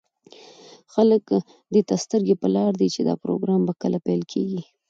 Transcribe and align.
او 0.83 0.89
خلك 0.93 1.25
دېته 1.73 1.93
سترگې 2.03 2.35
په 2.41 2.47
لار 2.55 2.71
دي، 2.79 2.87
چې 2.95 3.01
دا 3.07 3.13
پروگرام 3.23 3.61
به 3.67 3.73
كله 3.81 3.97
پيل 4.05 4.21
كېږي. 4.31 4.61